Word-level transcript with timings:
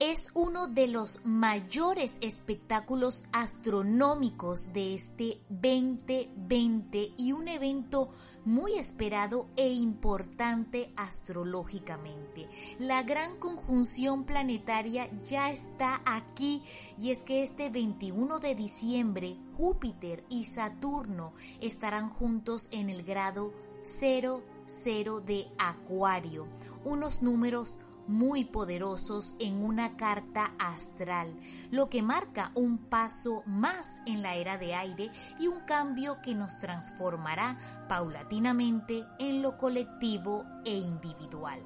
es 0.00 0.28
uno 0.32 0.66
de 0.66 0.88
los 0.88 1.26
mayores 1.26 2.16
espectáculos 2.22 3.22
astronómicos 3.32 4.72
de 4.72 4.94
este 4.94 5.42
2020 5.50 7.12
y 7.18 7.32
un 7.32 7.48
evento 7.48 8.08
muy 8.46 8.78
esperado 8.78 9.48
e 9.56 9.68
importante 9.68 10.90
astrológicamente. 10.96 12.48
La 12.78 13.02
gran 13.02 13.38
conjunción 13.38 14.24
planetaria 14.24 15.10
ya 15.22 15.50
está 15.50 16.00
aquí 16.06 16.62
y 16.98 17.10
es 17.10 17.22
que 17.22 17.42
este 17.42 17.68
21 17.68 18.38
de 18.38 18.54
diciembre 18.54 19.36
Júpiter 19.58 20.24
y 20.30 20.44
Saturno 20.44 21.34
estarán 21.60 22.08
juntos 22.08 22.70
en 22.72 22.88
el 22.88 23.02
grado 23.02 23.52
00 23.82 25.20
de 25.20 25.46
Acuario, 25.58 26.46
unos 26.84 27.20
números 27.20 27.76
muy 28.06 28.44
poderosos 28.44 29.34
en 29.38 29.64
una 29.64 29.96
carta 29.96 30.52
astral, 30.58 31.38
lo 31.70 31.88
que 31.88 32.02
marca 32.02 32.52
un 32.54 32.78
paso 32.78 33.42
más 33.46 34.00
en 34.06 34.22
la 34.22 34.34
era 34.34 34.58
de 34.58 34.74
aire 34.74 35.10
y 35.38 35.46
un 35.46 35.60
cambio 35.60 36.18
que 36.22 36.34
nos 36.34 36.56
transformará 36.58 37.58
paulatinamente 37.88 39.04
en 39.18 39.42
lo 39.42 39.56
colectivo 39.56 40.44
e 40.64 40.74
individual. 40.74 41.60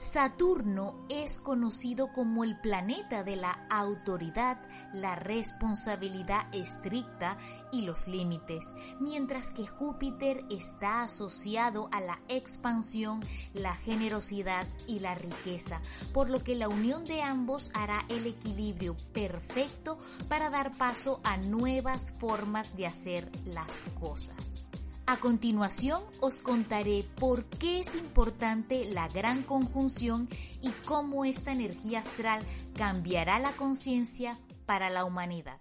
Saturno 0.00 1.04
es 1.10 1.38
conocido 1.38 2.10
como 2.10 2.42
el 2.42 2.58
planeta 2.58 3.22
de 3.22 3.36
la 3.36 3.66
autoridad, 3.68 4.58
la 4.94 5.14
responsabilidad 5.14 6.46
estricta 6.54 7.36
y 7.70 7.82
los 7.82 8.08
límites, 8.08 8.64
mientras 8.98 9.50
que 9.50 9.66
Júpiter 9.66 10.42
está 10.48 11.02
asociado 11.02 11.90
a 11.92 12.00
la 12.00 12.18
expansión, 12.28 13.22
la 13.52 13.74
generosidad 13.74 14.66
y 14.86 15.00
la 15.00 15.14
riqueza, 15.14 15.82
por 16.14 16.30
lo 16.30 16.42
que 16.42 16.54
la 16.54 16.70
unión 16.70 17.04
de 17.04 17.20
ambos 17.20 17.70
hará 17.74 18.06
el 18.08 18.26
equilibrio 18.26 18.96
perfecto 19.12 19.98
para 20.30 20.48
dar 20.48 20.78
paso 20.78 21.20
a 21.24 21.36
nuevas 21.36 22.14
formas 22.18 22.74
de 22.74 22.86
hacer 22.86 23.30
las 23.44 23.82
cosas. 24.00 24.64
A 25.10 25.16
continuación 25.16 26.04
os 26.20 26.38
contaré 26.38 27.04
por 27.18 27.44
qué 27.44 27.80
es 27.80 27.96
importante 27.96 28.84
la 28.84 29.08
gran 29.08 29.42
conjunción 29.42 30.28
y 30.62 30.70
cómo 30.86 31.24
esta 31.24 31.50
energía 31.50 31.98
astral 31.98 32.46
cambiará 32.76 33.40
la 33.40 33.56
conciencia 33.56 34.38
para 34.66 34.88
la 34.88 35.04
humanidad. 35.04 35.58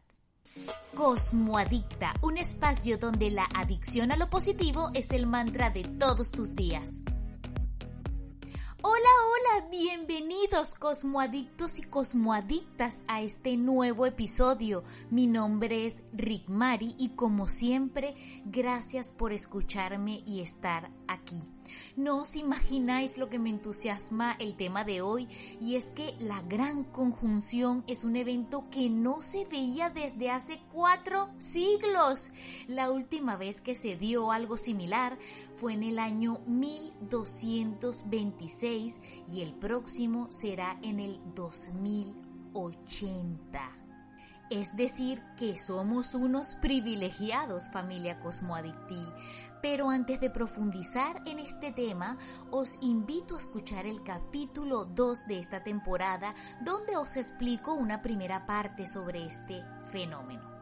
Cosmoadicta, 0.94 2.14
un 2.22 2.38
espacio 2.38 3.00
donde 3.00 3.32
la 3.32 3.50
adicción 3.56 4.12
a 4.12 4.18
lo 4.18 4.30
positivo 4.30 4.92
es 4.94 5.10
el 5.10 5.26
mantra 5.26 5.72
de 5.72 5.84
todos 5.84 6.30
tus 6.30 6.54
días. 6.54 7.00
Hola, 8.82 9.10
hola, 9.58 9.68
bienvenidos 9.70 10.74
cosmoadictos 10.74 11.80
y 11.80 11.82
cosmoadictas 11.82 13.00
a 13.10 13.22
este 13.22 13.58
nuevo 13.58 14.06
episodio. 14.06 14.86
Mi 15.10 15.28
nombre 15.28 15.86
es 15.86 16.02
Rick 16.14 16.48
Mari 16.48 16.96
y 16.98 17.10
como 17.10 17.50
siempre, 17.50 18.16
gracias 18.46 19.12
por 19.12 19.34
escucharme 19.34 20.24
y 20.26 20.40
estar 20.40 20.92
aquí. 21.10 21.44
No 21.96 22.20
os 22.20 22.36
imagináis 22.36 23.18
lo 23.18 23.30
que 23.30 23.40
me 23.40 23.50
entusiasma 23.50 24.36
el 24.40 24.56
tema 24.56 24.84
de 24.84 25.02
hoy 25.02 25.28
y 25.60 25.76
es 25.76 25.90
que 25.92 26.16
la 26.20 26.42
gran 26.42 26.84
conjunción 26.84 27.84
es 27.88 28.04
un 28.04 28.16
evento 28.16 28.64
que 28.70 28.90
no 28.90 29.22
se 29.22 29.46
veía 29.46 29.90
desde 29.90 30.30
hace 30.30 30.62
cuatro 30.72 31.30
siglos. 31.38 32.32
La 32.68 32.92
última 32.92 33.36
vez 33.36 33.62
que 33.62 33.76
se 33.76 33.96
dio 33.96 34.32
algo 34.32 34.58
similar 34.58 35.18
fue 35.56 35.74
en 35.74 35.84
el 35.84 36.00
año 36.00 36.40
1226 36.48 39.00
y 39.32 39.42
el 39.42 39.54
próximo 39.54 40.32
será 40.32 40.80
en 40.82 41.00
el 41.00 41.20
2080. 41.36 43.79
Es 44.50 44.76
decir, 44.76 45.24
que 45.38 45.56
somos 45.56 46.16
unos 46.16 46.56
privilegiados 46.56 47.70
familia 47.70 48.20
cosmoadictil. 48.20 49.08
Pero 49.62 49.90
antes 49.90 50.20
de 50.20 50.30
profundizar 50.30 51.22
en 51.26 51.40
este 51.40 51.72
tema, 51.72 52.18
os 52.50 52.78
invito 52.82 53.36
a 53.36 53.38
escuchar 53.38 53.86
el 53.86 54.02
capítulo 54.04 54.86
2 54.86 55.28
de 55.28 55.40
esta 55.40 55.64
temporada, 55.64 56.34
donde 56.62 56.98
os 56.98 57.16
explico 57.16 57.74
una 57.74 58.02
primera 58.02 58.46
parte 58.46 58.88
sobre 58.88 59.26
este 59.26 59.64
fenómeno. 59.92 60.59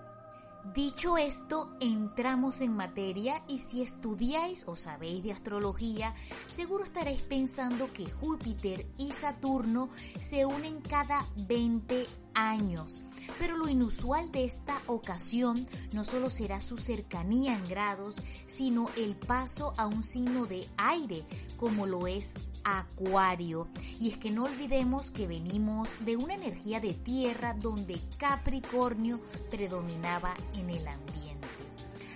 Dicho 0.74 1.18
esto, 1.18 1.76
entramos 1.80 2.62
en 2.62 2.74
materia 2.74 3.44
y 3.48 3.60
si 3.60 3.82
estudiáis 3.82 4.68
o 4.68 4.76
sabéis 4.76 5.24
de 5.24 5.32
astrología, 5.32 6.14
seguro 6.48 6.84
estaréis 6.84 7.22
pensando 7.22 7.94
que 7.94 8.10
Júpiter 8.12 8.86
y 8.98 9.12
Saturno 9.12 9.90
se 10.20 10.46
unen 10.46 10.82
cada 10.82 11.28
20 11.36 12.06
años. 12.34 13.02
Pero 13.40 13.56
lo 13.56 13.68
inusual 13.68 14.32
de 14.32 14.46
esta 14.46 14.82
ocasión 14.88 15.68
no 15.94 16.04
solo 16.04 16.30
será 16.30 16.60
su 16.60 16.78
cercanía 16.78 17.56
en 17.56 17.68
grados, 17.68 18.22
sino 18.46 18.90
el 18.98 19.16
paso 19.16 19.74
a 19.78 19.88
un 19.88 20.04
signo 20.04 20.46
de 20.46 20.68
aire, 20.78 21.24
como 21.58 21.86
lo 21.86 22.08
es 22.08 22.34
Acuario. 22.68 23.70
Y 23.98 24.10
es 24.10 24.18
que 24.18 24.30
no 24.30 24.44
olvidemos 24.44 25.10
que 25.10 25.26
venimos 25.26 25.90
de 26.02 26.18
una 26.18 26.34
energía 26.34 26.82
de 26.82 26.94
tierra 26.94 27.54
donde 27.54 28.02
Capricornio 28.18 29.22
predominaba 29.50 30.34
en 30.54 30.70
el 30.70 30.86
ambiente. 30.86 31.48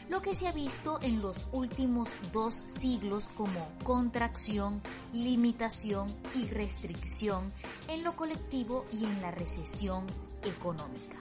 Lo 0.10 0.22
que 0.22 0.36
se 0.36 0.50
ha 0.50 0.52
visto 0.52 1.00
en 1.02 1.22
los 1.22 1.48
últimos 1.54 2.10
dos 2.34 2.64
siglos 2.66 3.30
como 3.30 3.66
contracción, 3.86 4.82
limitación 5.14 6.14
y 6.36 6.44
restricción 6.48 7.54
en 7.88 8.04
lo 8.04 8.18
colectivo 8.18 8.86
y 8.92 9.06
en 9.06 9.22
la 9.22 9.32
recesión 9.32 10.06
económica. 10.44 11.21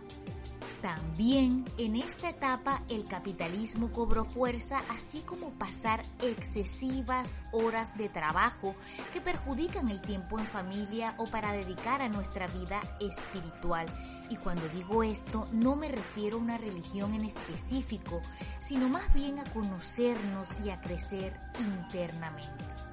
También 0.80 1.66
en 1.76 1.94
esta 1.94 2.30
etapa 2.30 2.82
el 2.88 3.04
capitalismo 3.04 3.92
cobró 3.92 4.24
fuerza, 4.24 4.82
así 4.88 5.20
como 5.20 5.50
pasar 5.50 6.02
excesivas 6.22 7.42
horas 7.52 7.98
de 7.98 8.08
trabajo 8.08 8.74
que 9.12 9.20
perjudican 9.20 9.90
el 9.90 10.00
tiempo 10.00 10.38
en 10.38 10.46
familia 10.46 11.14
o 11.18 11.26
para 11.26 11.52
dedicar 11.52 12.00
a 12.00 12.08
nuestra 12.08 12.46
vida 12.46 12.80
espiritual. 12.98 13.86
Y 14.30 14.36
cuando 14.36 14.66
digo 14.70 15.02
esto, 15.02 15.48
no 15.52 15.76
me 15.76 15.88
refiero 15.88 16.38
a 16.38 16.40
una 16.40 16.56
religión 16.56 17.12
en 17.12 17.26
específico, 17.26 18.22
sino 18.60 18.88
más 18.88 19.12
bien 19.12 19.38
a 19.38 19.44
conocernos 19.52 20.56
y 20.64 20.70
a 20.70 20.80
crecer 20.80 21.38
internamente. 21.58 22.89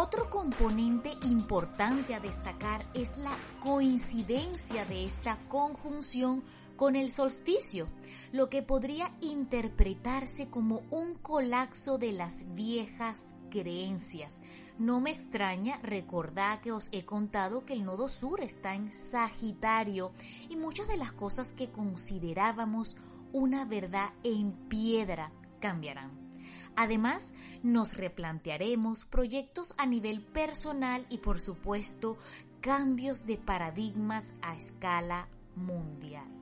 Otro 0.00 0.30
componente 0.30 1.10
importante 1.24 2.14
a 2.14 2.20
destacar 2.20 2.88
es 2.94 3.18
la 3.18 3.36
coincidencia 3.58 4.84
de 4.84 5.04
esta 5.04 5.40
conjunción 5.48 6.44
con 6.76 6.94
el 6.94 7.10
solsticio, 7.10 7.88
lo 8.30 8.48
que 8.48 8.62
podría 8.62 9.12
interpretarse 9.20 10.50
como 10.50 10.82
un 10.92 11.14
colapso 11.14 11.98
de 11.98 12.12
las 12.12 12.44
viejas 12.54 13.26
creencias. 13.50 14.40
No 14.78 15.00
me 15.00 15.10
extraña, 15.10 15.80
recordar 15.82 16.60
que 16.60 16.70
os 16.70 16.90
he 16.92 17.04
contado 17.04 17.64
que 17.64 17.72
el 17.72 17.84
nodo 17.84 18.08
sur 18.08 18.40
está 18.40 18.76
en 18.76 18.92
Sagitario 18.92 20.12
y 20.48 20.54
muchas 20.54 20.86
de 20.86 20.96
las 20.96 21.10
cosas 21.10 21.52
que 21.54 21.72
considerábamos 21.72 22.96
una 23.32 23.64
verdad 23.64 24.10
en 24.22 24.52
piedra 24.68 25.32
cambiarán. 25.58 26.27
Además, 26.80 27.34
nos 27.64 27.96
replantearemos 27.96 29.04
proyectos 29.04 29.74
a 29.78 29.86
nivel 29.86 30.20
personal 30.22 31.04
y 31.08 31.18
por 31.18 31.40
supuesto 31.40 32.18
cambios 32.60 33.26
de 33.26 33.36
paradigmas 33.36 34.32
a 34.42 34.54
escala 34.54 35.26
mundial. 35.56 36.37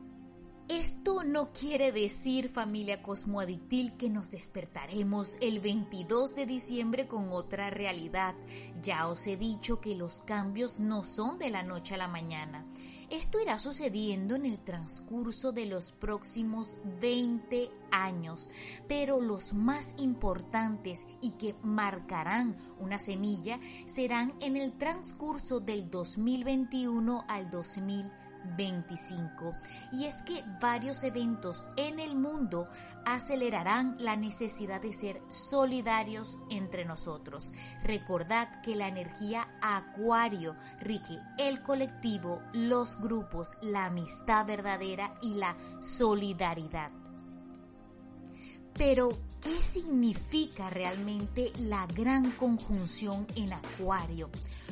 Esto 0.69 1.23
no 1.23 1.53
quiere 1.53 1.93
decir, 1.93 2.49
familia 2.49 3.01
cosmoadictil, 3.01 3.97
que 3.97 4.11
nos 4.11 4.33
despertaremos 4.33 5.39
el 5.41 5.61
22 5.61 6.35
de 6.35 6.45
diciembre 6.45 7.07
con 7.07 7.31
otra 7.31 7.71
realidad. 7.71 8.35
Ya 8.83 9.07
os 9.07 9.29
he 9.29 9.37
dicho 9.37 9.81
que 9.81 9.95
los 9.95 10.23
cambios 10.23 10.81
no 10.81 11.05
son 11.05 11.39
de 11.39 11.51
la 11.51 11.63
noche 11.63 11.95
a 11.95 11.99
la 11.99 12.09
mañana. 12.09 12.65
Esto 13.11 13.41
irá 13.41 13.61
sucediendo 13.61 14.35
en 14.35 14.45
el 14.45 14.59
transcurso 14.59 15.53
de 15.53 15.67
los 15.67 15.93
próximos 15.93 16.79
20 17.01 17.71
años, 17.93 18.49
pero 18.89 19.21
los 19.21 19.55
más 19.55 19.95
importantes 19.99 21.07
y 21.21 21.31
que 21.33 21.55
marcarán 21.63 22.57
una 22.81 22.99
semilla 22.99 23.61
serán 23.85 24.35
en 24.41 24.57
el 24.57 24.77
transcurso 24.77 25.61
del 25.61 25.89
2021 25.93 27.25
al 27.29 27.51
2022 27.51 28.26
25. 28.57 29.53
Y 29.93 30.05
es 30.05 30.23
que 30.23 30.45
varios 30.61 31.03
eventos 31.03 31.65
en 31.77 32.01
el 32.01 32.17
mundo 32.17 32.67
acelerarán 33.05 33.97
la 33.99 34.17
necesidad 34.17 34.81
de 34.81 34.93
ser 34.93 35.23
solidarios 35.29 36.37
entre 36.51 36.85
nosotros. 36.85 37.53
Recordad 37.83 38.61
que 38.63 38.77
la 38.77 38.89
energía 38.89 39.49
acuario 39.61 40.55
rige 40.81 41.19
el 41.39 41.63
colectivo, 41.63 42.43
los 42.53 43.01
grupos, 43.01 43.55
la 43.63 43.87
amistad 43.87 44.47
verdadera 44.47 45.15
y 45.23 45.35
la 45.35 45.57
solidaridad. 45.81 47.06
Pero, 48.77 49.17
¿qué 49.43 49.63
significa 49.63 50.69
realmente 50.69 51.53
la 51.59 51.87
gran 51.87 52.33
conjunción 52.33 53.27
en 53.35 53.53
Acuario? 53.53 54.29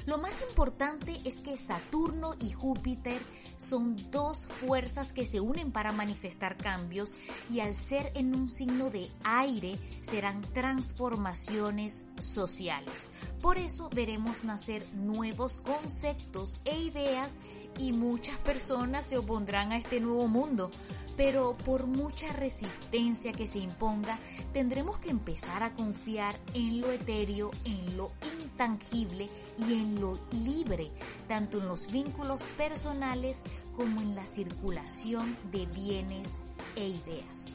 Lo 0.06 0.19
más 0.19 0.43
importante 0.43 1.19
es 1.25 1.41
que 1.41 1.56
Saturno 1.56 2.35
y 2.39 2.53
Júpiter 2.53 3.23
son 3.56 3.97
dos 4.11 4.47
fuerzas 4.61 5.15
que 5.15 5.25
se 5.25 5.41
unen 5.41 5.73
para 5.73 5.93
manifestar 5.93 6.59
cambios 6.59 7.17
y 7.51 7.61
al 7.61 7.75
ser 7.75 8.12
en 8.15 8.35
un 8.35 8.47
signo 8.47 8.91
de 8.91 9.11
aire 9.23 9.79
serán 10.03 10.43
transformaciones 10.53 12.05
sociales. 12.21 13.09
Por 13.41 13.57
eso 13.57 13.89
veremos 13.95 14.45
nacer 14.45 14.87
nuevos 14.93 15.57
conceptos 15.57 16.59
e 16.67 16.79
ideas 16.79 17.39
y 17.79 17.93
muchas 17.93 18.38
personas 18.38 19.06
se 19.06 19.19
opondrán 19.19 19.73
a 19.73 19.79
este 19.79 20.00
nuevo 20.00 20.29
mundo 20.29 20.71
pero 21.17 21.56
por 21.65 21.87
mucha 21.87 22.32
resistencia 22.32 23.32
que 23.32 23.47
se 23.47 23.59
imponga, 23.59 24.19
tendremos 24.53 24.99
que 24.99 25.11
empezar 25.11 25.62
a 25.62 25.73
confiar 25.73 26.38
en 26.55 26.81
lo 26.81 26.91
etéreo, 26.91 27.50
en 27.65 27.97
lo 27.97 28.12
intangible 28.41 29.29
y 29.59 29.75
en 29.75 30.00
lo 30.00 30.19
libre, 30.44 30.91
tanto 31.29 31.59
en 31.59 31.69
los 31.69 31.91
vínculos 31.91 32.43
personales 32.56 33.43
como 33.76 34.00
en 34.00 34.15
la 34.15 34.26
circulación 34.26 35.37
de 35.53 35.67
bienes 35.67 36.35
e 36.76 36.88
ideas. 36.88 37.47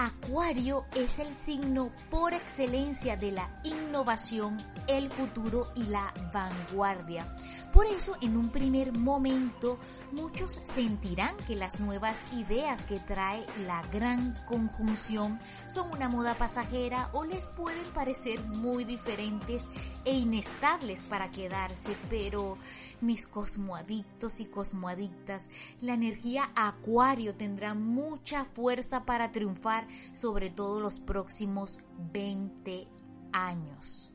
Acuario 0.00 0.86
es 0.94 1.18
el 1.18 1.34
signo 1.34 1.90
por 2.08 2.32
excelencia 2.32 3.16
de 3.16 3.32
la 3.32 3.60
innovación, 3.64 4.56
el 4.86 5.10
futuro 5.10 5.72
y 5.74 5.86
la 5.86 6.14
vanguardia. 6.32 7.34
Por 7.72 7.84
eso, 7.86 8.16
en 8.20 8.36
un 8.36 8.50
primer 8.50 8.92
momento, 8.92 9.76
muchos 10.12 10.62
sentirán 10.64 11.36
que 11.48 11.56
las 11.56 11.80
nuevas 11.80 12.16
ideas 12.32 12.84
que 12.84 13.00
trae 13.00 13.44
la 13.66 13.82
gran 13.88 14.36
conjunción 14.46 15.40
son 15.66 15.90
una 15.90 16.08
moda 16.08 16.36
pasajera 16.38 17.10
o 17.12 17.24
les 17.24 17.48
pueden 17.48 17.84
parecer 17.92 18.40
muy 18.44 18.84
diferentes 18.84 19.64
e 20.04 20.12
inestables 20.14 21.02
para 21.02 21.32
quedarse, 21.32 21.96
pero 22.08 22.56
mis 23.00 23.26
cosmoadictos 23.26 24.38
y 24.38 24.46
cosmoadictas, 24.46 25.48
la 25.80 25.94
energía 25.94 26.52
Acuario 26.54 27.34
tendrá 27.34 27.74
mucha 27.74 28.44
fuerza 28.44 29.04
para 29.04 29.32
triunfar 29.32 29.87
sobre 30.12 30.50
todo 30.50 30.80
los 30.80 31.00
próximos 31.00 31.80
20 32.12 32.88
años. 33.32 34.12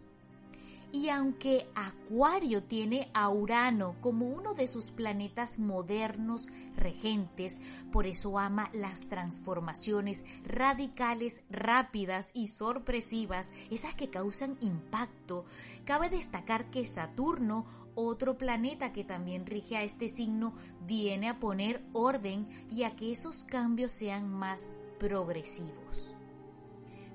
Y 0.94 1.10
aunque 1.10 1.68
Acuario 1.74 2.62
tiene 2.62 3.10
a 3.16 3.28
Urano 3.32 3.96
como 4.00 4.28
uno 4.28 4.54
de 4.54 4.68
sus 4.68 4.92
planetas 4.92 5.58
modernos 5.58 6.50
regentes, 6.76 7.60
por 7.92 8.06
eso 8.06 8.38
ama 8.38 8.70
las 8.74 9.02
transformaciones 9.10 10.24
radicales, 10.44 11.42
rápidas 11.50 12.30
y 12.36 12.46
sorpresivas, 12.46 13.52
esas 13.72 13.96
que 13.96 14.12
causan 14.12 14.56
impacto, 14.62 15.46
cabe 15.84 16.12
destacar 16.12 16.70
que 16.70 16.86
Saturno, 16.86 17.66
otro 17.96 18.38
planeta 18.38 18.94
que 18.94 19.04
también 19.04 19.48
rige 19.48 19.78
a 19.78 19.84
este 19.84 20.10
signo, 20.10 20.54
viene 20.86 21.28
a 21.28 21.40
poner 21.40 21.84
orden 21.94 22.48
y 22.70 22.84
a 22.84 22.96
que 22.96 23.12
esos 23.12 23.46
cambios 23.46 23.94
sean 23.94 24.30
más 24.32 24.70
progresivos. 25.04 26.08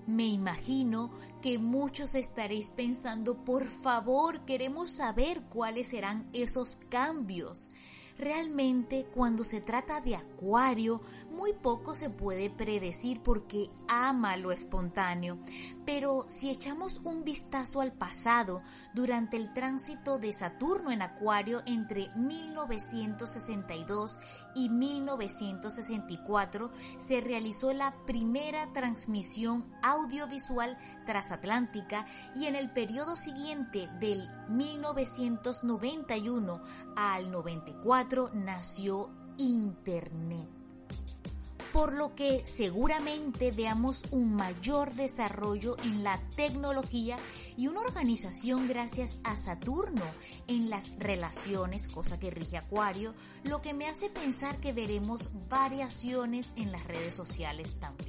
Me 0.07 0.27
imagino 0.27 1.11
que 1.41 1.59
muchos 1.59 2.15
estaréis 2.15 2.69
pensando, 2.69 3.45
por 3.47 3.65
favor, 3.65 4.45
queremos 4.45 4.91
saber 4.91 5.41
cuáles 5.49 5.89
serán 5.89 6.29
esos 6.35 6.77
cambios. 6.91 7.71
Realmente 8.19 9.07
cuando 9.15 9.45
se 9.45 9.61
trata 9.61 10.01
de 10.01 10.17
Acuario, 10.17 11.03
muy 11.31 11.53
poco 11.53 11.95
se 11.95 12.11
puede 12.11 12.51
predecir 12.51 13.23
porque 13.23 13.71
ama 13.87 14.37
lo 14.37 14.51
espontáneo. 14.51 15.39
Pero 15.87 16.25
si 16.27 16.51
echamos 16.51 17.01
un 17.05 17.23
vistazo 17.23 17.81
al 17.81 17.93
pasado, 17.93 18.61
durante 18.93 19.37
el 19.37 19.53
tránsito 19.53 20.19
de 20.19 20.33
Saturno 20.33 20.91
en 20.91 21.03
Acuario 21.03 21.63
entre 21.65 22.09
1962 22.17 24.19
y 24.57 24.69
1964, 24.69 26.73
se 26.99 27.21
realizó 27.21 27.73
la 27.73 27.95
primera 28.05 28.73
transmisión 28.73 29.73
audiovisual 29.81 30.77
transatlántica 31.07 32.05
y 32.35 32.47
en 32.47 32.57
el 32.57 32.73
periodo 32.73 33.15
siguiente 33.17 33.89
del 34.01 34.29
1991 34.49 36.61
al 36.97 37.31
94 37.31 38.08
nació 38.35 39.11
Internet 39.37 40.49
por 41.73 41.93
lo 41.93 42.15
que 42.15 42.45
seguramente 42.45 43.51
veamos 43.51 44.03
un 44.11 44.35
mayor 44.35 44.95
desarrollo 44.95 45.77
en 45.85 46.03
la 46.03 46.21
tecnología 46.35 47.19
y 47.57 47.67
una 47.67 47.81
organización 47.81 48.69
gracias 48.69 49.19
a 49.25 49.37
Saturno 49.37 50.05
en 50.47 50.71
las 50.71 50.91
relaciones, 50.99 51.87
cosa 51.89 52.19
que 52.19 52.31
rige 52.31 52.57
Acuario, 52.57 53.15
lo 53.45 53.61
que 53.61 53.75
me 53.75 53.87
hace 53.87 54.09
pensar 54.09 54.59
que 54.59 54.73
veremos 54.73 55.31
variaciones 55.49 56.53
en 56.57 56.73
las 56.73 56.85
redes 56.85 57.15
sociales 57.15 57.77
también. 57.79 58.08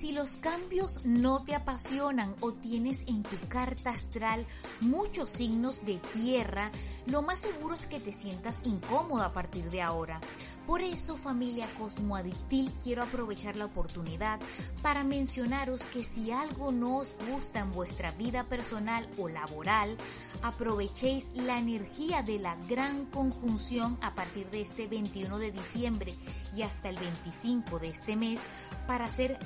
Si 0.00 0.12
los 0.12 0.38
cambios 0.38 1.04
no 1.04 1.44
te 1.44 1.54
apasionan 1.54 2.34
o 2.40 2.54
tienes 2.54 3.04
en 3.06 3.22
tu 3.22 3.36
carta 3.50 3.90
astral 3.90 4.46
muchos 4.80 5.28
signos 5.28 5.84
de 5.84 5.98
tierra, 6.14 6.72
lo 7.04 7.20
más 7.20 7.40
seguro 7.40 7.74
es 7.74 7.86
que 7.86 8.00
te 8.00 8.10
sientas 8.10 8.62
incómoda 8.64 9.26
a 9.26 9.32
partir 9.34 9.68
de 9.68 9.82
ahora. 9.82 10.18
Por 10.66 10.80
eso, 10.80 11.18
familia 11.18 11.68
Cosmoadictil, 11.78 12.72
quiero 12.82 13.02
aprovechar 13.02 13.56
la 13.56 13.66
oportunidad 13.66 14.40
para 14.80 15.04
mencionaros 15.04 15.84
que 15.84 16.02
si 16.02 16.32
algo 16.32 16.72
no 16.72 16.96
os 16.96 17.14
gusta 17.30 17.60
en 17.60 17.70
vuestra 17.70 18.12
vida 18.12 18.44
personal 18.44 19.06
o 19.18 19.28
laboral, 19.28 19.98
aprovechéis 20.40 21.30
la 21.34 21.58
energía 21.58 22.22
de 22.22 22.38
la 22.38 22.56
gran 22.70 23.04
conjunción 23.04 23.98
a 24.00 24.14
partir 24.14 24.48
de 24.48 24.62
este 24.62 24.86
21 24.86 25.38
de 25.38 25.52
diciembre 25.52 26.14
y 26.56 26.62
hasta 26.62 26.88
el 26.88 26.96
25 26.96 27.78
de 27.80 27.88
este 27.88 28.16
mes 28.16 28.40
para 28.86 29.04
hacer 29.04 29.38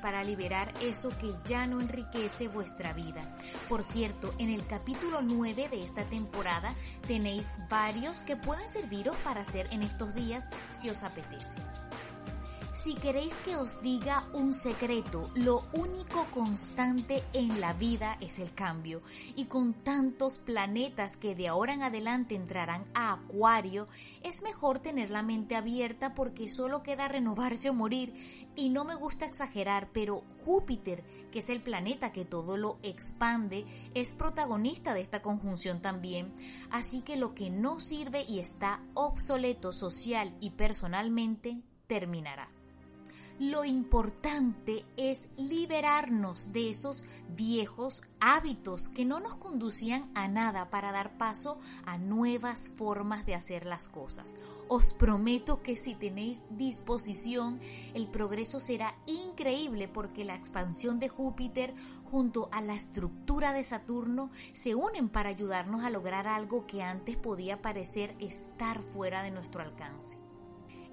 para 0.00 0.22
liberar 0.22 0.72
eso 0.80 1.10
que 1.18 1.34
ya 1.44 1.66
no 1.66 1.80
enriquece 1.80 2.46
vuestra 2.46 2.92
vida. 2.92 3.36
Por 3.68 3.82
cierto, 3.82 4.32
en 4.38 4.50
el 4.50 4.64
capítulo 4.66 5.22
9 5.22 5.68
de 5.68 5.82
esta 5.82 6.04
temporada 6.04 6.74
tenéis 7.06 7.46
varios 7.68 8.22
que 8.22 8.36
pueden 8.36 8.68
serviros 8.68 9.16
para 9.24 9.40
hacer 9.40 9.66
en 9.72 9.82
estos 9.82 10.14
días 10.14 10.48
si 10.70 10.88
os 10.88 11.02
apetece. 11.02 11.56
Si 12.72 12.94
queréis 12.94 13.34
que 13.40 13.56
os 13.56 13.82
diga 13.82 14.28
un 14.32 14.52
secreto, 14.52 15.28
lo 15.34 15.64
único 15.72 16.24
constante 16.30 17.24
en 17.32 17.60
la 17.60 17.72
vida 17.72 18.16
es 18.20 18.38
el 18.38 18.54
cambio. 18.54 19.02
Y 19.34 19.46
con 19.46 19.74
tantos 19.74 20.38
planetas 20.38 21.16
que 21.16 21.34
de 21.34 21.48
ahora 21.48 21.74
en 21.74 21.82
adelante 21.82 22.36
entrarán 22.36 22.86
a 22.94 23.12
Acuario, 23.12 23.88
es 24.22 24.42
mejor 24.42 24.78
tener 24.78 25.10
la 25.10 25.22
mente 25.22 25.56
abierta 25.56 26.14
porque 26.14 26.48
solo 26.48 26.84
queda 26.84 27.08
renovarse 27.08 27.68
o 27.70 27.74
morir. 27.74 28.14
Y 28.54 28.68
no 28.68 28.84
me 28.84 28.94
gusta 28.94 29.26
exagerar, 29.26 29.90
pero 29.92 30.22
Júpiter, 30.44 31.02
que 31.32 31.40
es 31.40 31.50
el 31.50 31.62
planeta 31.62 32.12
que 32.12 32.24
todo 32.24 32.56
lo 32.56 32.78
expande, 32.82 33.66
es 33.94 34.14
protagonista 34.14 34.94
de 34.94 35.00
esta 35.00 35.22
conjunción 35.22 35.82
también. 35.82 36.32
Así 36.70 37.02
que 37.02 37.16
lo 37.16 37.34
que 37.34 37.50
no 37.50 37.80
sirve 37.80 38.24
y 38.28 38.38
está 38.38 38.80
obsoleto 38.94 39.72
social 39.72 40.36
y 40.40 40.50
personalmente 40.50 41.60
terminará. 41.88 42.48
Lo 43.40 43.64
importante 43.64 44.84
es 44.98 45.22
liberarnos 45.38 46.52
de 46.52 46.68
esos 46.68 47.04
viejos 47.30 48.02
hábitos 48.20 48.90
que 48.90 49.06
no 49.06 49.18
nos 49.18 49.36
conducían 49.36 50.10
a 50.14 50.28
nada 50.28 50.68
para 50.68 50.92
dar 50.92 51.16
paso 51.16 51.58
a 51.86 51.96
nuevas 51.96 52.68
formas 52.68 53.24
de 53.24 53.34
hacer 53.34 53.64
las 53.64 53.88
cosas. 53.88 54.34
Os 54.68 54.92
prometo 54.92 55.62
que 55.62 55.74
si 55.74 55.94
tenéis 55.94 56.42
disposición, 56.50 57.60
el 57.94 58.08
progreso 58.08 58.60
será 58.60 58.94
increíble 59.06 59.88
porque 59.88 60.26
la 60.26 60.34
expansión 60.34 60.98
de 60.98 61.08
Júpiter 61.08 61.72
junto 62.10 62.50
a 62.52 62.60
la 62.60 62.74
estructura 62.74 63.54
de 63.54 63.64
Saturno 63.64 64.30
se 64.52 64.74
unen 64.74 65.08
para 65.08 65.30
ayudarnos 65.30 65.82
a 65.82 65.88
lograr 65.88 66.28
algo 66.28 66.66
que 66.66 66.82
antes 66.82 67.16
podía 67.16 67.62
parecer 67.62 68.14
estar 68.18 68.82
fuera 68.82 69.22
de 69.22 69.30
nuestro 69.30 69.62
alcance. 69.62 70.29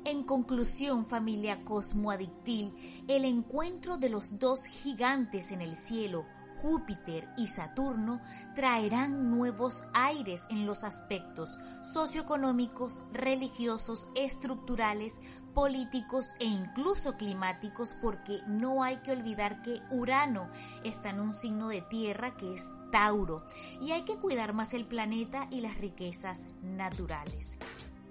En 0.08 0.24
conclusión, 0.24 1.06
familia 1.06 1.66
cosmoadictil, 1.66 2.74
el 3.10 3.26
encuentro 3.26 3.98
de 3.98 4.08
los 4.08 4.40
dos 4.40 4.66
gigantes 4.66 5.52
en 5.52 5.62
el 5.62 5.76
cielo, 5.76 6.26
Júpiter 6.62 7.28
y 7.36 7.48
Saturno 7.48 8.22
traerán 8.56 9.30
nuevos 9.30 9.84
aires 9.94 10.48
en 10.50 10.66
los 10.66 10.86
aspectos 10.86 11.60
socioeconómicos, 11.82 13.02
religiosos, 13.12 14.08
estructurales, 14.16 15.20
políticos 15.54 16.36
e 16.40 16.46
incluso 16.46 17.18
climáticos 17.18 17.94
porque 18.02 18.40
no 18.48 18.84
hay 18.84 19.00
que 19.02 19.12
olvidar 19.12 19.62
que 19.62 19.82
Urano 19.92 20.50
está 20.86 21.10
en 21.10 21.20
un 21.20 21.34
signo 21.34 21.68
de 21.68 21.82
tierra 21.82 22.38
que 22.38 22.54
es 22.54 22.72
Tauro 22.94 23.46
y 23.82 23.92
hay 23.92 24.06
que 24.06 24.16
cuidar 24.16 24.54
más 24.54 24.74
el 24.74 24.86
planeta 24.86 25.50
y 25.52 25.60
las 25.60 25.78
riquezas 25.78 26.46
naturales. 26.64 27.58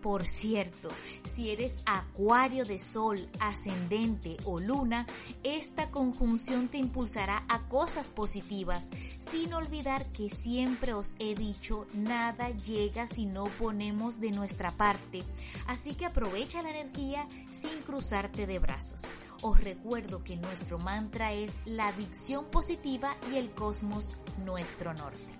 Por 0.06 0.28
cierto, 0.28 0.90
si 1.24 1.50
eres 1.50 1.82
acuario 1.84 2.64
de 2.64 2.78
sol, 2.78 3.28
ascendente 3.40 4.36
o 4.44 4.60
luna, 4.60 5.04
esta 5.42 5.90
conjunción 5.90 6.68
te 6.68 6.78
impulsará 6.78 7.44
a 7.48 7.66
cosas 7.66 8.12
positivas, 8.12 8.88
sin 9.18 9.52
olvidar 9.52 10.06
que 10.12 10.30
siempre 10.30 10.94
os 10.94 11.16
he 11.18 11.34
dicho, 11.34 11.88
nada 11.92 12.50
llega 12.50 13.08
si 13.08 13.26
no 13.26 13.46
ponemos 13.58 14.20
de 14.20 14.30
nuestra 14.30 14.70
parte. 14.70 15.24
Así 15.66 15.94
que 15.94 16.06
aprovecha 16.06 16.62
la 16.62 16.70
energía 16.70 17.26
sin 17.50 17.82
cruzarte 17.82 18.46
de 18.46 18.60
brazos. 18.60 19.02
Os 19.42 19.60
recuerdo 19.60 20.22
que 20.22 20.36
nuestro 20.36 20.78
mantra 20.78 21.32
es 21.32 21.56
la 21.64 21.88
adicción 21.88 22.44
positiva 22.52 23.16
y 23.32 23.38
el 23.38 23.50
cosmos 23.50 24.14
nuestro 24.44 24.94
norte. 24.94 25.35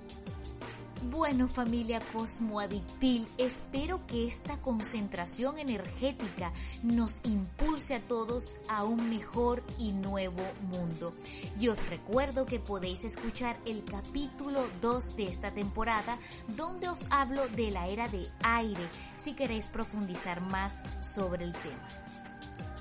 Bueno 1.11 1.47
familia 1.47 2.01
cosmoadictil, 2.13 3.29
espero 3.39 4.05
que 4.09 4.27
esta 4.27 4.61
concentración 4.61 5.57
energética 5.57 6.53
nos 6.83 7.21
impulse 7.25 7.95
a 7.95 8.01
todos 8.01 8.57
a 8.69 8.83
un 8.83 9.09
mejor 9.09 9.63
y 9.79 9.93
nuevo 9.93 10.43
mundo. 10.63 11.15
Y 11.61 11.69
os 11.69 11.89
recuerdo 11.89 12.45
que 12.45 12.59
podéis 12.59 13.05
escuchar 13.05 13.57
el 13.67 13.85
capítulo 13.85 14.69
2 14.81 15.17
de 15.17 15.29
esta 15.29 15.53
temporada 15.53 16.19
donde 16.49 16.89
os 16.89 17.07
hablo 17.11 17.47
de 17.51 17.71
la 17.71 17.87
era 17.87 18.09
de 18.09 18.29
aire 18.43 18.89
si 19.17 19.35
queréis 19.35 19.69
profundizar 19.69 20.41
más 20.41 20.83
sobre 21.03 21.45
el 21.45 21.53
tema. 21.53 22.06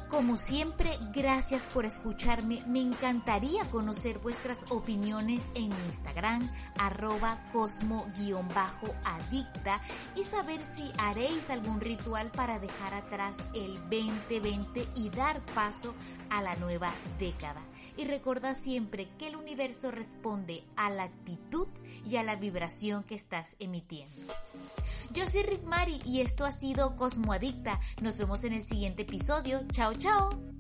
Como 0.10 0.38
siempre, 0.38 0.98
gracias 1.14 1.68
por 1.68 1.84
escucharme. 1.84 2.64
Me 2.68 2.80
encantaría 2.80 3.70
conocer 3.72 4.20
vuestras 4.20 4.66
opiniones 4.70 5.52
en 5.56 5.72
Instagram, 5.88 6.52
arroba 6.78 7.44
cosmo-adicta 7.52 8.22
y 10.16 10.24
saber 10.24 10.64
si 10.64 10.92
haréis 11.00 11.50
algún 11.50 11.82
ritual 11.82 12.30
para 12.32 12.60
dejar 12.60 12.94
atrás 12.94 13.38
el 13.56 13.80
2020 13.90 14.88
y 14.96 15.10
dar 15.10 15.42
paso 15.56 15.96
a 16.30 16.44
la 16.44 16.56
nueva 16.56 16.94
década. 17.18 17.62
Y 17.98 18.06
recuerda 18.06 18.54
siempre 18.54 19.10
que 19.18 19.30
el 19.30 19.36
universo 19.36 19.90
responde 19.90 20.64
a 20.76 20.92
la 20.92 21.04
actitud 21.04 21.68
y 22.08 22.18
a 22.18 22.24
la 22.24 22.36
vibración 22.36 23.04
que 23.04 23.16
estás 23.16 23.56
emitiendo. 23.58 24.34
Yo 25.14 25.28
soy 25.28 25.44
Rick 25.44 25.64
Mari 25.64 26.02
y 26.06 26.22
esto 26.22 26.46
ha 26.46 26.52
sido 26.52 26.96
Cosmoadicta. 26.96 27.80
Nos 28.02 28.18
vemos 28.18 28.44
en 28.44 28.54
el 28.54 28.64
siguiente 28.64 29.04
episodio. 29.04 29.62
Chao, 29.72 29.94
chao. 29.94 30.55